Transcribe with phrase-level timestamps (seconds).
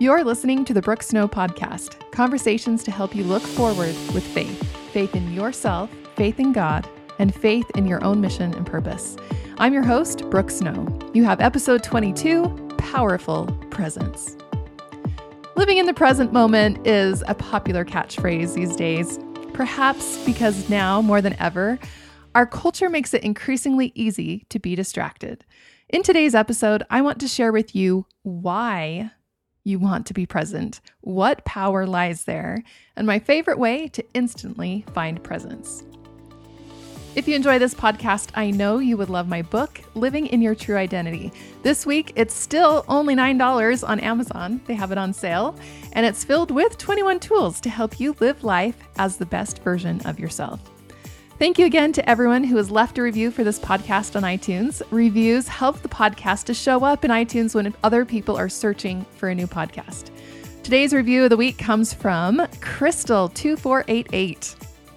[0.00, 4.62] You're listening to the Brooke Snow Podcast conversations to help you look forward with faith
[4.92, 9.16] faith in yourself, faith in God, and faith in your own mission and purpose.
[9.58, 10.86] I'm your host, Brooke Snow.
[11.14, 14.36] You have episode 22 Powerful Presence.
[15.56, 19.18] Living in the present moment is a popular catchphrase these days,
[19.52, 21.78] perhaps because now more than ever,
[22.36, 25.44] our culture makes it increasingly easy to be distracted.
[25.88, 29.10] In today's episode, I want to share with you why
[29.68, 32.64] you want to be present, what power lies there,
[32.96, 35.84] and my favorite way to instantly find presence.
[37.14, 40.54] If you enjoy this podcast, I know you would love my book, Living in Your
[40.54, 41.32] True Identity.
[41.62, 44.60] This week, it's still only $9 on Amazon.
[44.66, 45.58] They have it on sale,
[45.94, 50.00] and it's filled with 21 tools to help you live life as the best version
[50.06, 50.60] of yourself.
[51.38, 54.82] Thank you again to everyone who has left a review for this podcast on iTunes.
[54.90, 59.28] Reviews help the podcast to show up in iTunes when other people are searching for
[59.28, 60.10] a new podcast.
[60.64, 64.56] Today's review of the week comes from Crystal2488.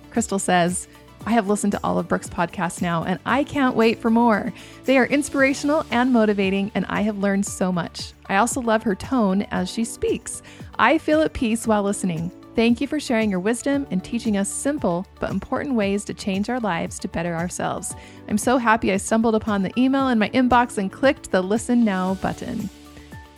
[0.09, 0.87] Crystal says,
[1.27, 4.51] I have listened to all of Brooke's podcasts now, and I can't wait for more.
[4.85, 8.13] They are inspirational and motivating, and I have learned so much.
[8.25, 10.41] I also love her tone as she speaks.
[10.79, 12.31] I feel at peace while listening.
[12.53, 16.49] Thank you for sharing your wisdom and teaching us simple but important ways to change
[16.49, 17.95] our lives to better ourselves.
[18.27, 21.85] I'm so happy I stumbled upon the email in my inbox and clicked the Listen
[21.85, 22.69] Now button.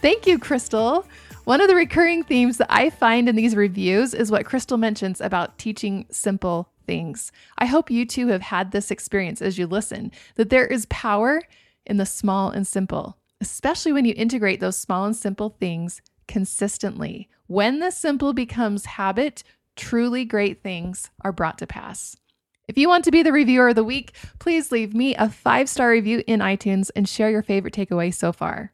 [0.01, 1.05] Thank you, Crystal.
[1.43, 5.21] One of the recurring themes that I find in these reviews is what Crystal mentions
[5.21, 7.31] about teaching simple things.
[7.59, 11.43] I hope you too have had this experience as you listen that there is power
[11.85, 17.29] in the small and simple, especially when you integrate those small and simple things consistently.
[17.47, 19.43] When the simple becomes habit,
[19.75, 22.15] truly great things are brought to pass.
[22.67, 25.67] If you want to be the reviewer of the week, please leave me a five
[25.67, 28.71] star review in iTunes and share your favorite takeaway so far.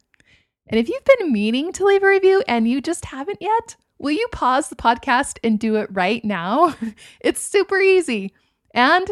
[0.68, 4.12] And if you've been meaning to leave a review and you just haven't yet, will
[4.12, 6.76] you pause the podcast and do it right now?
[7.20, 8.32] it's super easy.
[8.72, 9.10] And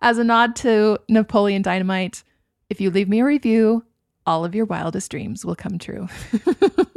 [0.00, 2.22] as a nod to Napoleon Dynamite,
[2.68, 3.84] if you leave me a review,
[4.24, 6.08] all of your wildest dreams will come true.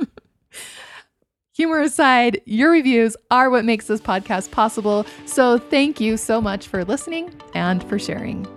[1.55, 5.05] Humor aside, your reviews are what makes this podcast possible.
[5.25, 8.47] So thank you so much for listening and for sharing.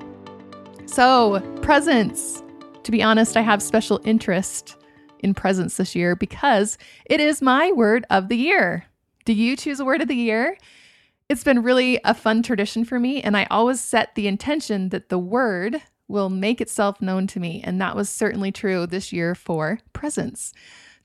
[0.86, 2.42] So, presence.
[2.84, 4.76] To be honest, I have special interest
[5.18, 8.86] in presence this year because it is my word of the year.
[9.26, 10.56] Do you choose a word of the year?
[11.28, 15.10] It's been really a fun tradition for me, and I always set the intention that
[15.10, 17.60] the word will make itself known to me.
[17.62, 20.54] And that was certainly true this year for presence.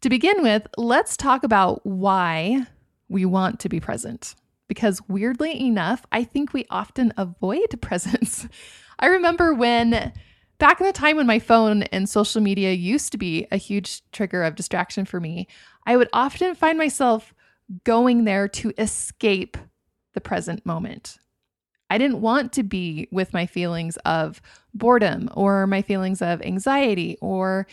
[0.01, 2.65] To begin with, let's talk about why
[3.07, 4.33] we want to be present.
[4.67, 8.47] Because weirdly enough, I think we often avoid presence.
[8.97, 10.11] I remember when
[10.57, 14.01] back in the time when my phone and social media used to be a huge
[14.11, 15.47] trigger of distraction for me,
[15.85, 17.33] I would often find myself
[17.83, 19.57] going there to escape
[20.13, 21.17] the present moment.
[21.91, 24.41] I didn't want to be with my feelings of
[24.73, 27.67] boredom or my feelings of anxiety or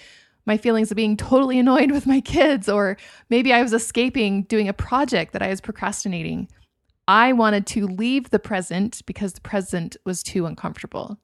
[0.48, 2.96] my feelings of being totally annoyed with my kids, or
[3.28, 6.48] maybe I was escaping doing a project that I was procrastinating.
[7.06, 11.18] I wanted to leave the present because the present was too uncomfortable.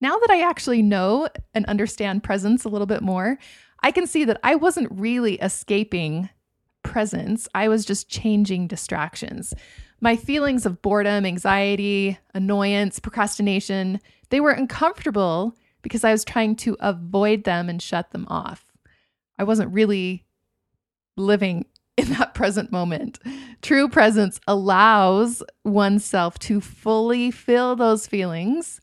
[0.00, 3.38] Now that I actually know and understand presence a little bit more,
[3.82, 6.28] I can see that I wasn't really escaping
[6.82, 9.54] presence, I was just changing distractions.
[10.00, 16.76] My feelings of boredom, anxiety, annoyance, procrastination, they were uncomfortable because I was trying to
[16.80, 18.72] avoid them and shut them off.
[19.38, 20.24] I wasn't really
[21.16, 21.66] living
[21.96, 23.20] in that present moment.
[23.62, 28.80] True presence allows oneself to fully feel those feelings.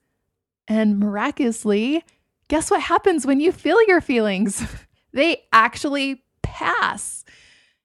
[0.66, 2.06] And miraculously,
[2.47, 4.63] guess what happens when you feel your feelings?
[5.16, 7.24] They actually pass.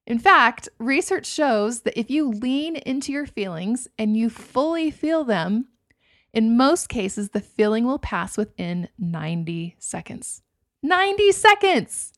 [0.06, 5.24] In fact, research shows that if you lean into your feelings and you fully feel
[5.24, 5.66] them,
[6.38, 10.42] in most cases, the feeling will pass within 90 seconds.
[10.84, 12.12] 90 seconds!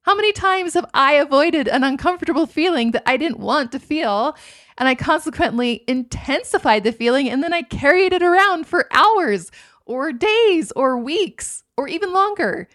[0.00, 4.34] How many times have I avoided an uncomfortable feeling that I didn't want to feel?
[4.78, 9.50] And I consequently intensified the feeling and then I carried it around for hours
[9.84, 12.68] or days or weeks or even longer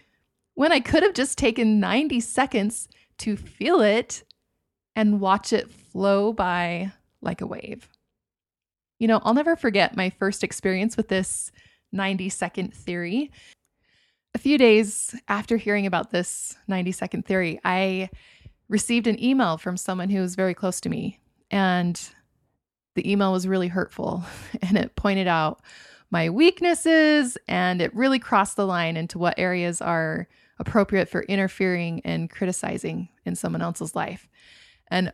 [0.54, 2.88] when I could have just taken 90 seconds
[3.18, 4.22] to feel it
[4.94, 7.88] and watch it flow by like a wave.
[9.02, 11.50] You know, I'll never forget my first experience with this
[11.90, 13.32] 90 second theory.
[14.32, 18.10] A few days after hearing about this 90 second theory, I
[18.68, 21.18] received an email from someone who was very close to me.
[21.50, 22.00] And
[22.94, 24.22] the email was really hurtful
[24.62, 25.62] and it pointed out
[26.12, 30.28] my weaknesses and it really crossed the line into what areas are
[30.60, 34.28] appropriate for interfering and criticizing in someone else's life.
[34.92, 35.12] And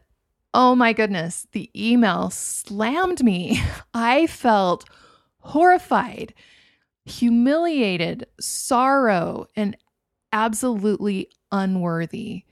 [0.55, 3.63] oh my goodness, the email slammed me.
[3.95, 4.89] I felt
[5.41, 6.35] horrified,
[7.05, 9.77] humiliated, sorrow, and
[10.33, 12.45] absolutely unworthy.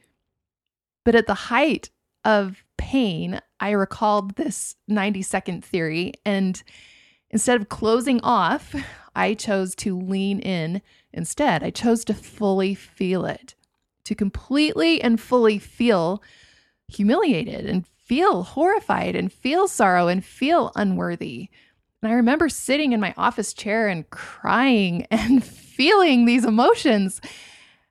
[1.05, 1.91] But at the height
[2.25, 6.13] of pain, I recalled this 90 second theory.
[6.25, 6.63] And
[7.31, 8.75] instead of closing off,
[9.17, 10.83] I chose to lean in
[11.13, 11.63] instead.
[11.63, 13.55] I chose to fully feel it,
[14.05, 16.23] to completely and fully feel
[16.89, 21.49] humiliated and feel horrified and feel sorrow and feel unworthy.
[22.03, 27.21] And I remember sitting in my office chair and crying and feeling these emotions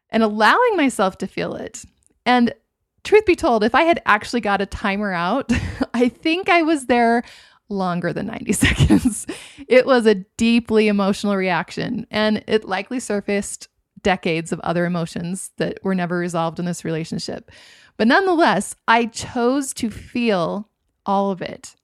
[0.09, 1.83] and allowing myself to feel it.
[2.25, 2.53] And
[3.03, 5.51] truth be told, if I had actually got a timer out,
[5.93, 7.23] I think I was there
[7.69, 9.27] longer than 90 seconds.
[9.67, 13.67] It was a deeply emotional reaction, and it likely surfaced
[14.05, 17.49] decades of other emotions that were never resolved in this relationship.
[17.97, 20.69] But nonetheless, I chose to feel
[21.07, 21.75] all of it.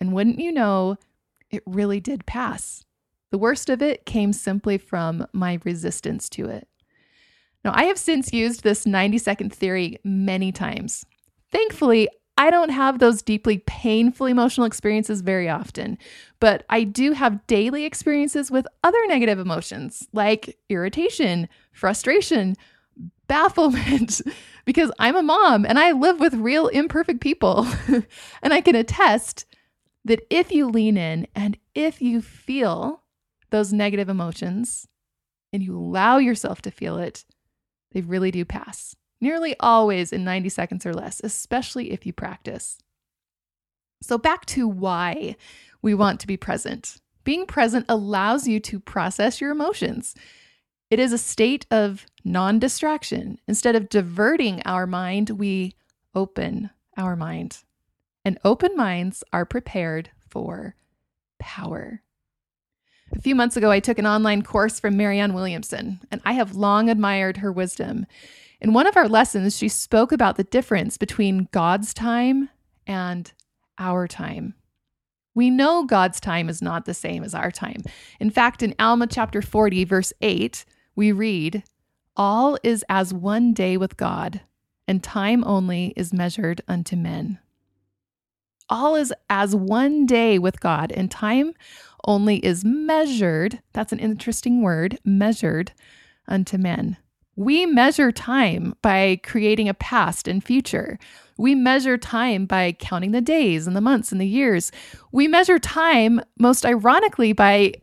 [0.00, 0.96] And wouldn't you know,
[1.48, 2.84] it really did pass.
[3.30, 6.66] The worst of it came simply from my resistance to it.
[7.64, 11.06] Now, I have since used this 90 second theory many times.
[11.52, 12.08] Thankfully,
[12.38, 15.98] I don't have those deeply painful emotional experiences very often,
[16.40, 22.56] but I do have daily experiences with other negative emotions like irritation, frustration,
[23.28, 24.22] bafflement,
[24.64, 27.66] because I'm a mom and I live with real imperfect people.
[28.42, 29.44] and I can attest
[30.04, 33.02] that if you lean in and if you feel
[33.50, 34.88] those negative emotions
[35.52, 37.24] and you allow yourself to feel it,
[37.92, 42.78] they really do pass nearly always in 90 seconds or less, especially if you practice.
[44.02, 45.36] So, back to why
[45.80, 47.00] we want to be present.
[47.24, 50.14] Being present allows you to process your emotions.
[50.90, 53.38] It is a state of non distraction.
[53.46, 55.74] Instead of diverting our mind, we
[56.14, 57.58] open our mind.
[58.24, 60.74] And open minds are prepared for
[61.38, 62.02] power.
[63.14, 66.56] A few months ago, I took an online course from Marianne Williamson, and I have
[66.56, 68.06] long admired her wisdom.
[68.62, 72.48] In one of our lessons, she spoke about the difference between God's time
[72.86, 73.32] and
[73.76, 74.54] our time.
[75.34, 77.82] We know God's time is not the same as our time.
[78.20, 80.64] In fact, in Alma chapter 40, verse 8,
[80.94, 81.64] we read,
[82.16, 84.42] All is as one day with God,
[84.86, 87.40] and time only is measured unto men.
[88.68, 91.54] All is as one day with God, and time
[92.06, 93.60] only is measured.
[93.72, 95.72] That's an interesting word, measured
[96.28, 96.96] unto men.
[97.34, 100.98] We measure time by creating a past and future.
[101.38, 104.70] We measure time by counting the days and the months and the years.
[105.12, 107.74] We measure time, most ironically, by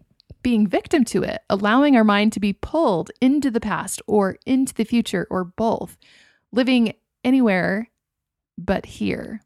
[0.44, 4.74] being victim to it, allowing our mind to be pulled into the past or into
[4.74, 5.98] the future or both,
[6.51, 6.94] living
[7.24, 7.90] anywhere
[8.57, 9.42] but here.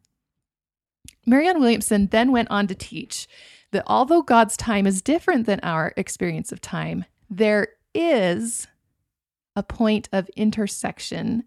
[1.26, 3.28] Marianne Williamson then went on to teach
[3.72, 8.68] that although God's time is different than our experience of time, there is
[9.56, 11.44] a point of intersection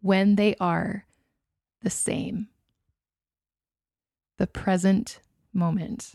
[0.00, 1.04] when they are
[1.82, 2.48] the same.
[4.38, 5.20] The present
[5.52, 6.14] moment.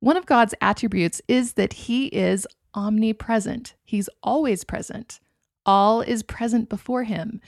[0.00, 5.20] One of God's attributes is that He is omnipresent, He's always present.
[5.64, 7.40] All is present before Him.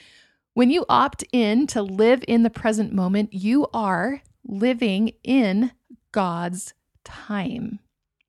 [0.55, 5.70] When you opt in to live in the present moment, you are living in
[6.10, 7.79] God's time.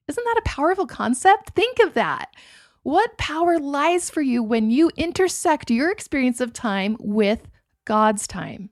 [0.08, 1.52] Isn't that a powerful concept?
[1.56, 2.30] Think of that.
[2.84, 7.48] What power lies for you when you intersect your experience of time with
[7.86, 8.70] God's time?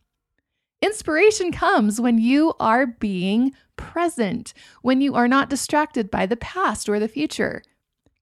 [0.82, 6.88] Inspiration comes when you are being present, when you are not distracted by the past
[6.88, 7.62] or the future.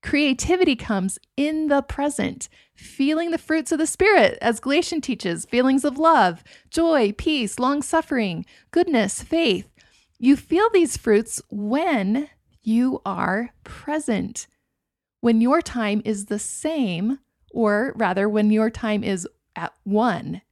[0.02, 5.84] Creativity comes in the present, feeling the fruits of the Spirit, as Galatians teaches feelings
[5.84, 9.68] of love, joy, peace, long suffering, goodness, faith.
[10.18, 12.28] You feel these fruits when
[12.62, 14.46] you are present
[15.20, 17.18] when your time is the same,
[17.50, 20.42] or rather, when your time is at one,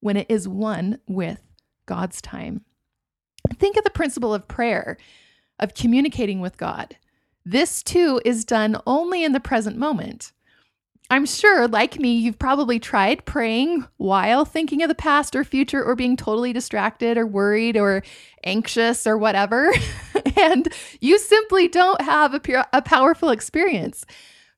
[0.00, 1.40] when it is one with
[1.86, 2.64] God's time.
[3.54, 4.98] Think of the principle of prayer,
[5.58, 6.96] of communicating with God.
[7.44, 10.32] This too is done only in the present moment.
[11.10, 15.84] I'm sure, like me, you've probably tried praying while thinking of the past or future
[15.84, 18.02] or being totally distracted or worried or
[18.44, 19.72] anxious or whatever.
[20.36, 20.68] and
[21.00, 24.04] you simply don't have a, pure, a powerful experience.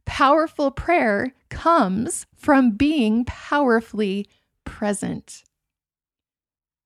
[0.05, 4.29] Powerful prayer comes from being powerfully
[4.65, 5.45] present.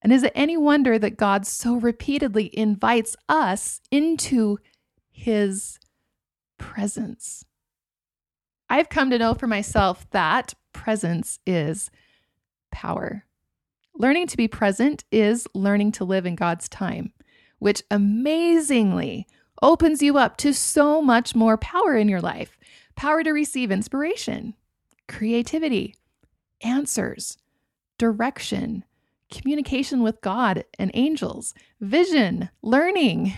[0.03, 4.59] And is it any wonder that God so repeatedly invites us into
[5.11, 5.79] his
[6.59, 7.45] presence?
[8.71, 11.91] I've come to know for myself that presence is
[12.71, 13.25] power.
[13.95, 17.13] Learning to be present is learning to live in God's time,
[17.59, 19.27] which amazingly
[19.63, 22.57] opens you up to so much more power in your life
[22.97, 24.55] power to receive inspiration,
[25.07, 25.95] creativity,
[26.63, 27.39] answers,
[27.97, 28.85] direction,
[29.33, 33.35] communication with God and angels, vision, learning,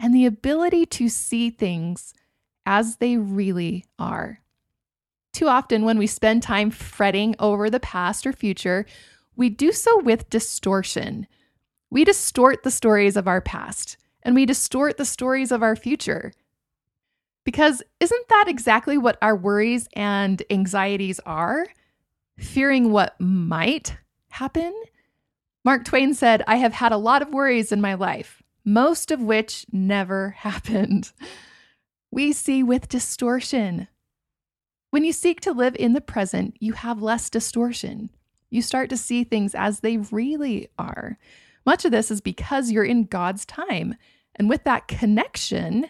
[0.00, 2.14] and the ability to see things
[2.64, 4.40] as they really are.
[5.32, 8.86] Too often, when we spend time fretting over the past or future,
[9.36, 11.26] we do so with distortion.
[11.90, 16.32] We distort the stories of our past and we distort the stories of our future.
[17.44, 21.68] Because isn't that exactly what our worries and anxieties are?
[22.38, 23.96] Fearing what might
[24.30, 24.74] happen?
[25.64, 29.20] Mark Twain said, I have had a lot of worries in my life, most of
[29.20, 31.12] which never happened.
[32.10, 33.86] We see with distortion.
[34.90, 38.10] When you seek to live in the present, you have less distortion.
[38.50, 41.18] You start to see things as they really are.
[41.66, 43.96] Much of this is because you're in God's time.
[44.36, 45.88] And with that connection,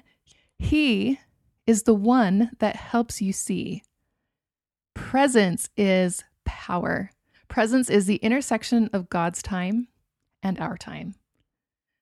[0.58, 1.20] He
[1.66, 3.82] is the one that helps you see.
[4.94, 7.10] Presence is power.
[7.48, 9.88] Presence is the intersection of God's time
[10.42, 11.14] and our time.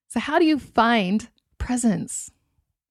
[0.09, 1.29] So, how do you find
[1.59, 2.31] presence?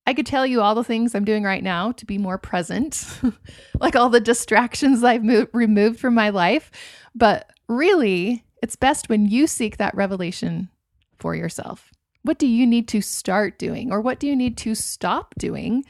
[0.06, 3.08] I could tell you all the things I'm doing right now to be more present,
[3.80, 6.70] like all the distractions I've mo- removed from my life.
[7.16, 10.70] But really, it's best when you seek that revelation
[11.18, 11.92] for yourself.
[12.22, 15.84] What do you need to start doing, or what do you need to stop doing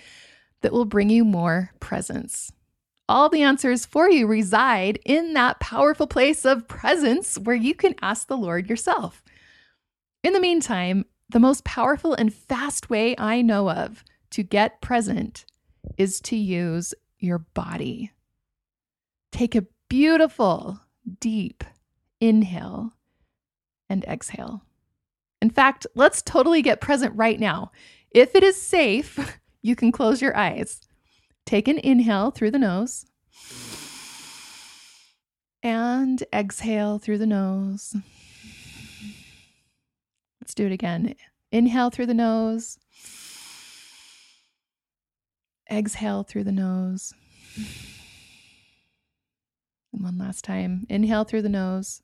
[0.62, 2.52] that will bring you more presence?
[3.08, 7.94] All the answers for you reside in that powerful place of presence where you can
[8.02, 9.22] ask the Lord yourself.
[10.24, 15.46] In the meantime, the most powerful and fast way I know of to get present
[16.00, 18.10] is to use your body.
[19.32, 20.80] Take a beautiful,
[21.20, 21.64] deep
[22.24, 22.94] inhale
[23.90, 24.64] and exhale.
[25.42, 27.72] In fact, let's totally get present right now.
[28.12, 30.80] If it is safe, you can close your eyes.
[31.46, 33.06] Take an inhale through the nose
[35.62, 37.94] and exhale through the nose.
[40.40, 41.16] Let's do it again.
[41.52, 42.80] Inhale through the nose.
[45.70, 47.14] Exhale through the nose.
[49.92, 50.86] And one last time.
[50.90, 52.02] Inhale through the nose.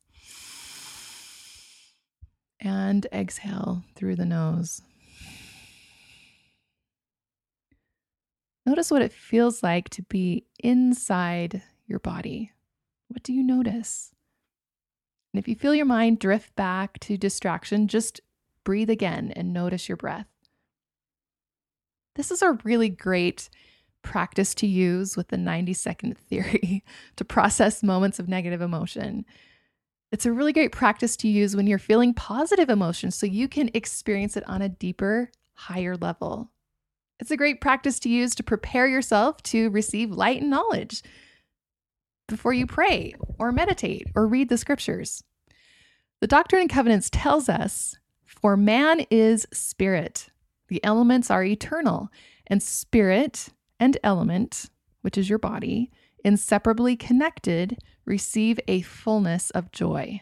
[2.62, 4.82] And exhale through the nose.
[8.66, 12.52] Notice what it feels like to be inside your body.
[13.08, 14.12] What do you notice?
[15.34, 18.22] And if you feel your mind drift back to distraction, just
[18.64, 20.28] breathe again and notice your breath.
[22.16, 23.50] This is a really great
[24.02, 26.84] practice to use with the 90 second theory
[27.16, 29.26] to process moments of negative emotion.
[30.12, 33.70] It's a really great practice to use when you're feeling positive emotions so you can
[33.74, 36.52] experience it on a deeper, higher level.
[37.20, 41.04] It's a great practice to use to prepare yourself to receive light and knowledge
[42.28, 45.24] before you pray or meditate or read the scriptures.
[46.22, 50.30] The Doctrine and Covenants tells us, For man is spirit,
[50.70, 52.10] the elements are eternal,
[52.48, 53.50] and spirit
[53.80, 54.70] and element,
[55.02, 55.92] which is your body,
[56.24, 60.22] inseparably connected, receive a fullness of joy.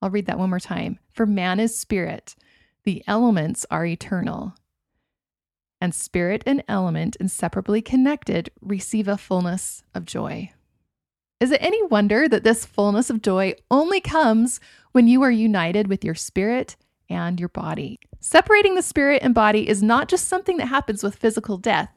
[0.00, 0.98] I'll read that one more time.
[1.10, 2.36] For man is spirit,
[2.84, 4.54] the elements are eternal,
[5.80, 10.50] and spirit and element, inseparably connected, receive a fullness of joy.
[11.40, 14.58] Is it any wonder that this fullness of joy only comes
[14.92, 16.76] when you are united with your spirit
[17.08, 18.00] and your body?
[18.18, 21.96] Separating the spirit and body is not just something that happens with physical death.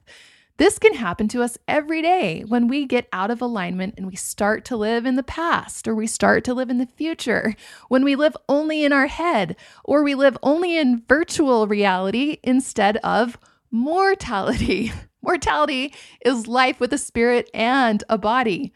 [0.61, 4.15] This can happen to us every day when we get out of alignment and we
[4.15, 7.55] start to live in the past or we start to live in the future,
[7.87, 12.97] when we live only in our head or we live only in virtual reality instead
[12.97, 13.39] of
[13.71, 14.91] mortality.
[15.23, 18.71] Mortality is life with a spirit and a body.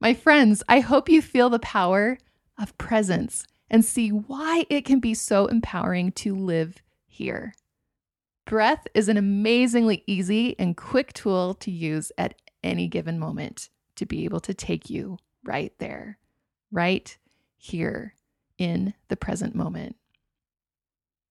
[0.00, 2.18] My friends, I hope you feel the power
[2.58, 7.54] of presence and see why it can be so empowering to live here.
[8.52, 14.04] Breath is an amazingly easy and quick tool to use at any given moment to
[14.04, 16.18] be able to take you right there,
[16.70, 17.16] right
[17.56, 18.14] here
[18.58, 19.96] in the present moment.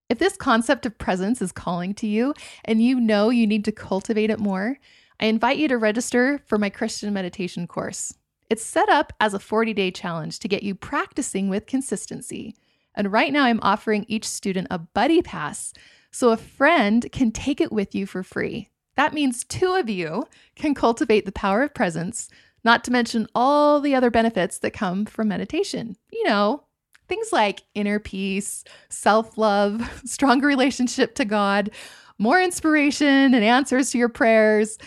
[0.09, 2.33] If this concept of presence is calling to you
[2.65, 4.79] and you know you need to cultivate it more,
[5.19, 8.15] I invite you to register for my Christian meditation course.
[8.49, 12.55] It's set up as a 40 day challenge to get you practicing with consistency.
[12.95, 15.71] And right now, I'm offering each student a buddy pass
[16.11, 18.69] so a friend can take it with you for free.
[18.95, 22.29] That means two of you can cultivate the power of presence,
[22.63, 25.95] not to mention all the other benefits that come from meditation.
[26.11, 26.63] You know,
[27.07, 31.71] things like inner peace, self love, stronger relationship to God,
[32.17, 34.77] more inspiration and answers to your prayers,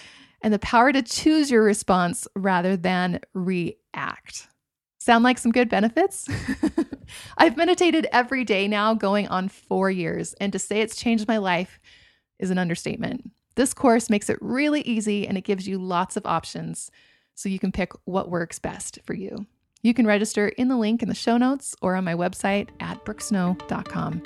[0.42, 4.48] and the power to choose your response rather than react.
[4.98, 6.28] Sound like some good benefits?
[7.38, 11.38] I've meditated every day now, going on four years, and to say it's changed my
[11.38, 11.78] life
[12.38, 13.30] is an understatement.
[13.56, 16.90] This course makes it really easy and it gives you lots of options
[17.34, 19.46] so you can pick what works best for you.
[19.82, 23.04] You can register in the link in the show notes or on my website at
[23.04, 24.23] brookesnow.com.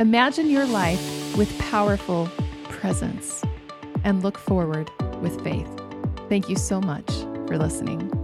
[0.00, 2.28] Imagine your life with powerful
[2.64, 3.44] presence
[4.02, 5.68] and look forward with faith.
[6.28, 7.08] Thank you so much
[7.46, 8.21] for listening.